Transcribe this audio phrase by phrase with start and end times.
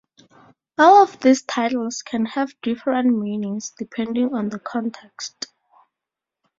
[0.79, 5.45] All of these titles can have different meanings depending on the context.